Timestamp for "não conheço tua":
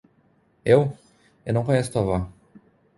1.53-2.01